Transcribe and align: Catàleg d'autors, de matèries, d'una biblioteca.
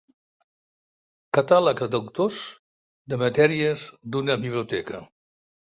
Catàleg 1.37 1.83
d'autors, 1.95 2.39
de 3.13 3.21
matèries, 3.25 3.85
d'una 4.17 4.43
biblioteca. 4.49 5.05